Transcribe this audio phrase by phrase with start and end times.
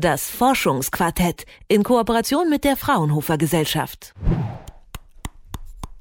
[0.00, 4.14] Das Forschungsquartett in Kooperation mit der Fraunhofer Gesellschaft.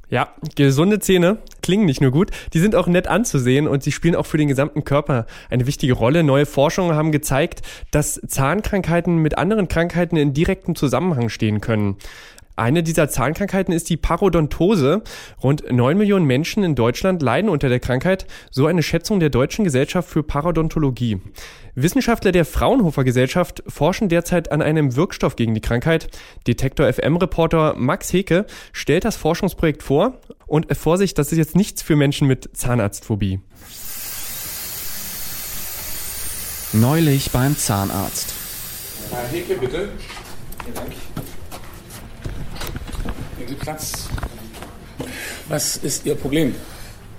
[0.08, 4.16] Ja, gesunde Zähne klingen nicht nur gut, die sind auch nett anzusehen und sie spielen
[4.16, 6.24] auch für den gesamten Körper eine wichtige Rolle.
[6.24, 11.98] Neue Forschungen haben gezeigt, dass Zahnkrankheiten mit anderen Krankheiten in direktem Zusammenhang stehen können.
[12.57, 15.03] Eine dieser Zahnkrankheiten ist die Parodontose.
[15.43, 19.63] Rund neun Millionen Menschen in Deutschland leiden unter der Krankheit, so eine Schätzung der Deutschen
[19.63, 21.21] Gesellschaft für Parodontologie.
[21.75, 26.09] Wissenschaftler der Fraunhofer Gesellschaft forschen derzeit an einem Wirkstoff gegen die Krankheit.
[26.48, 31.84] Detektor FM Reporter Max Heke stellt das Forschungsprojekt vor und Vorsicht, das ist jetzt nichts
[31.84, 33.39] für Menschen mit Zahnarztphobie.
[36.73, 38.34] Neulich beim Zahnarzt.
[39.12, 39.89] Herr Heke, bitte.
[40.63, 40.91] Vielen Dank.
[43.47, 44.09] Nehmen Sie Platz.
[45.47, 46.53] Was ist Ihr Problem?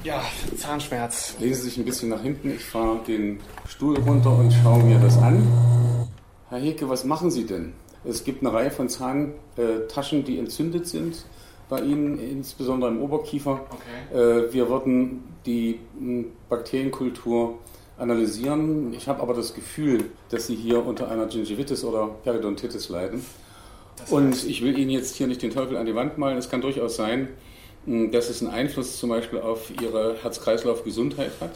[0.05, 0.23] Ja,
[0.59, 1.37] Zahnschmerz.
[1.39, 2.51] Legen Sie sich ein bisschen nach hinten.
[2.51, 5.47] Ich fahre den Stuhl runter und schaue mir das an.
[6.51, 7.73] Herr Heke, was machen Sie denn?
[8.05, 11.25] Es gibt eine Reihe von Zahntaschen, die entzündet sind
[11.71, 13.61] bei Ihnen, insbesondere im Oberkiefer.
[13.71, 14.19] Okay.
[14.19, 15.81] Äh, wir würden die
[16.51, 17.59] Bakterienkultur
[17.97, 18.93] analysieren.
[18.93, 23.25] Ich habe aber das Gefühl, dass Sie hier unter einer Gingivitis oder Periodontitis leiden.
[24.11, 26.39] Und ich will Ihnen jetzt hier nicht den Teufel an die Wand malen.
[26.39, 27.29] Es kann durchaus sein,
[27.87, 31.53] dass es einen Einfluss zum Beispiel auf Ihre Herz-Kreislauf-Gesundheit hat.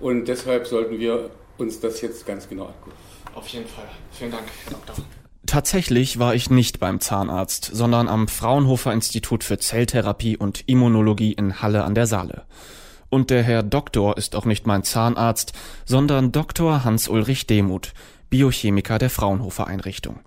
[0.00, 2.96] Und deshalb sollten wir uns das jetzt ganz genau angucken.
[3.34, 3.84] Auf jeden Fall.
[4.12, 4.96] Vielen Dank, Herr Doktor.
[5.46, 11.60] Tatsächlich war ich nicht beim Zahnarzt, sondern am Fraunhofer Institut für Zelltherapie und Immunologie in
[11.60, 12.44] Halle an der Saale.
[13.10, 15.52] Und der Herr Doktor ist auch nicht mein Zahnarzt,
[15.84, 16.82] sondern Dr.
[16.84, 17.92] Hans-Ulrich Demuth,
[18.30, 20.20] Biochemiker der Fraunhofer Einrichtung.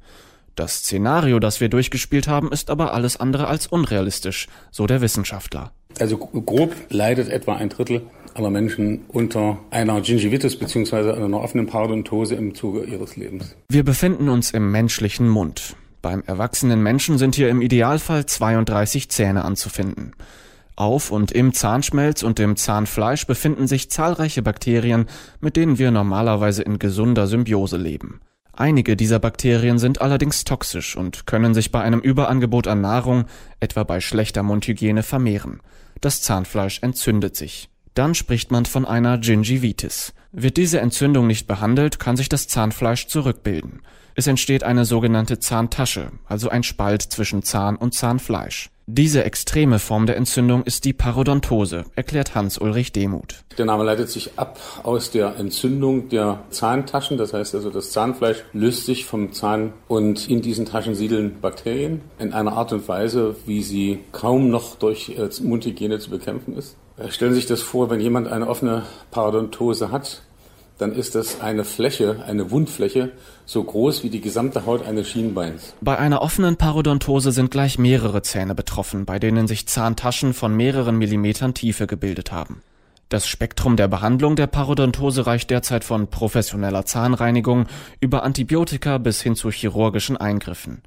[0.58, 5.72] Das Szenario, das wir durchgespielt haben, ist aber alles andere als unrealistisch, so der Wissenschaftler.
[6.00, 8.02] Also grob leidet etwa ein Drittel
[8.34, 11.12] aller Menschen unter einer Gingivitis bzw.
[11.12, 13.56] einer offenen Parodontose im Zuge ihres Lebens.
[13.70, 15.76] Wir befinden uns im menschlichen Mund.
[16.02, 20.14] Beim erwachsenen Menschen sind hier im Idealfall 32 Zähne anzufinden.
[20.76, 25.06] Auf und im Zahnschmelz und im Zahnfleisch befinden sich zahlreiche Bakterien,
[25.40, 28.22] mit denen wir normalerweise in gesunder Symbiose leben.
[28.60, 33.26] Einige dieser Bakterien sind allerdings toxisch und können sich bei einem Überangebot an Nahrung,
[33.60, 35.62] etwa bei schlechter Mundhygiene, vermehren.
[36.02, 37.70] Das Zahnfleisch entzündet sich.
[37.94, 40.16] Dann spricht man von einer Gingivitis.
[40.32, 43.84] Wird diese Entzündung nicht behandelt, kann sich das Zahnfleisch zurückbilden.
[44.16, 48.72] Es entsteht eine sogenannte Zahntasche, also ein Spalt zwischen Zahn und Zahnfleisch.
[48.90, 53.44] Diese extreme Form der Entzündung ist die Parodontose, erklärt Hans-Ulrich Demuth.
[53.58, 57.18] Der Name leitet sich ab aus der Entzündung der Zahntaschen.
[57.18, 62.00] Das heißt also, das Zahnfleisch löst sich vom Zahn und in diesen Taschen siedeln Bakterien
[62.18, 66.78] in einer Art und Weise, wie sie kaum noch durch äh, Mundhygiene zu bekämpfen ist.
[66.96, 70.22] Äh, stellen Sie sich das vor, wenn jemand eine offene Parodontose hat,
[70.78, 73.12] dann ist das eine Fläche, eine Wundfläche,
[73.46, 75.74] so groß wie die gesamte Haut eines Schienbeins.
[75.82, 80.98] Bei einer offenen Parodontose sind gleich mehrere Zähne betroffen, bei denen sich Zahntaschen von mehreren
[80.98, 82.62] Millimetern Tiefe gebildet haben.
[83.10, 87.68] Das Spektrum der Behandlung der Parodontose reicht derzeit von professioneller Zahnreinigung
[88.02, 90.82] über Antibiotika bis hin zu chirurgischen Eingriffen.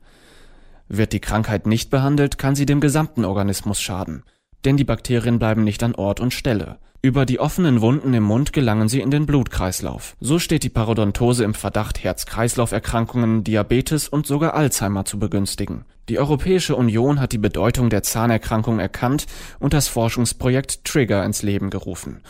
[0.86, 4.22] Wird die Krankheit nicht behandelt, kann sie dem gesamten Organismus schaden.
[4.66, 6.78] Denn die Bakterien bleiben nicht an Ort und Stelle.
[7.02, 10.16] Über die offenen Wunden im Mund gelangen sie in den Blutkreislauf.
[10.20, 15.86] So steht die Parodontose im Verdacht, Herz-Kreislauf-Erkrankungen, Diabetes und sogar Alzheimer zu begünstigen.
[16.10, 19.24] Die Europäische Union hat die Bedeutung der Zahnerkrankung erkannt
[19.60, 22.20] und das Forschungsprojekt Trigger ins Leben gerufen.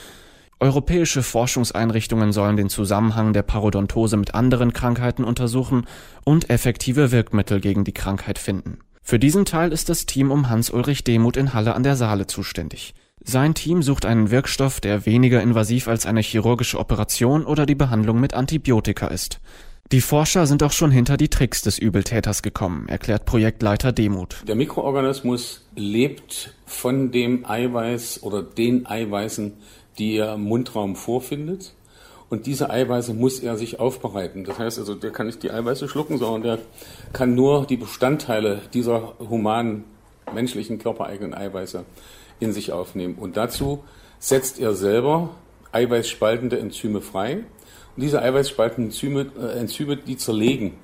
[0.60, 5.86] Europäische Forschungseinrichtungen sollen den Zusammenhang der Parodontose mit anderen Krankheiten untersuchen
[6.25, 8.78] und effektive Wirkmittel gegen die Krankheit finden.
[9.03, 12.94] Für diesen Teil ist das Team um Hans-Ulrich Demuth in Halle an der Saale zuständig.
[13.22, 18.19] Sein Team sucht einen Wirkstoff, der weniger invasiv als eine chirurgische Operation oder die Behandlung
[18.19, 19.41] mit Antibiotika ist.
[19.92, 24.36] Die Forscher sind auch schon hinter die Tricks des Übeltäters gekommen, erklärt Projektleiter Demuth.
[24.47, 29.53] Der Mikroorganismus lebt von dem Eiweiß oder den Eiweißen,
[29.98, 31.75] die er im Mundraum vorfindet.
[32.30, 34.44] Und diese Eiweiße muss er sich aufbereiten.
[34.44, 36.59] Das heißt also, der kann nicht die Eiweiße schlucken, sondern der
[37.12, 39.84] kann nur die Bestandteile dieser humanen,
[40.33, 41.84] menschlichen, körpereigenen Eiweiße
[42.41, 43.15] in sich aufnehmen.
[43.15, 43.84] Und dazu
[44.19, 45.31] setzt er selber
[45.72, 47.45] eiweißspaltende Enzyme frei.
[47.97, 50.75] Und diese eiweißspaltenden Enzyme, äh, Enzyme, die zerlegen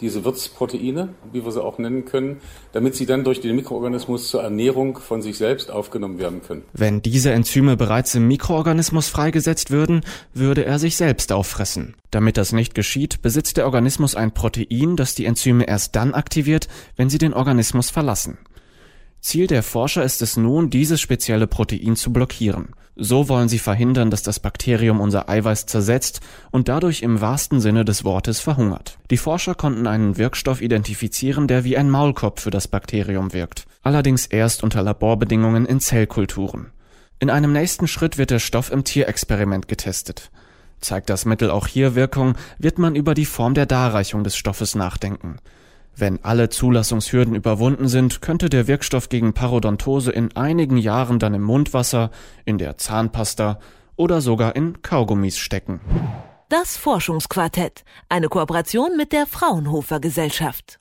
[0.00, 2.40] diese Wirtsproteine, wie wir sie auch nennen können,
[2.72, 6.62] damit sie dann durch den Mikroorganismus zur Ernährung von sich selbst aufgenommen werden können.
[6.72, 10.02] Wenn diese Enzyme bereits im Mikroorganismus freigesetzt würden,
[10.34, 11.94] würde er sich selbst auffressen.
[12.10, 16.68] Damit das nicht geschieht, besitzt der Organismus ein Protein, das die Enzyme erst dann aktiviert,
[16.96, 18.38] wenn sie den Organismus verlassen.
[19.26, 22.68] Ziel der Forscher ist es nun, dieses spezielle Protein zu blockieren.
[22.94, 26.20] So wollen sie verhindern, dass das Bakterium unser Eiweiß zersetzt
[26.52, 28.98] und dadurch im wahrsten Sinne des Wortes verhungert.
[29.10, 33.64] Die Forscher konnten einen Wirkstoff identifizieren, der wie ein Maulkorb für das Bakterium wirkt.
[33.82, 36.70] Allerdings erst unter Laborbedingungen in Zellkulturen.
[37.18, 40.30] In einem nächsten Schritt wird der Stoff im Tierexperiment getestet.
[40.80, 44.76] Zeigt das Mittel auch hier Wirkung, wird man über die Form der Darreichung des Stoffes
[44.76, 45.38] nachdenken.
[45.98, 51.42] Wenn alle Zulassungshürden überwunden sind, könnte der Wirkstoff gegen Parodontose in einigen Jahren dann im
[51.42, 52.10] Mundwasser,
[52.44, 53.58] in der Zahnpasta
[53.96, 55.80] oder sogar in Kaugummis stecken.
[56.50, 60.74] Das Forschungsquartett, eine Kooperation mit der Fraunhofer Gesellschaft.